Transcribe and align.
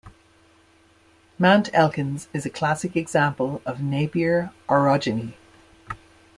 Mount 1.37 1.69
Elkins 1.75 2.27
is 2.33 2.43
a 2.43 2.49
classic 2.49 2.95
example 2.95 3.61
of 3.67 3.83
Napier 3.83 4.49
orogeny. 4.67 5.35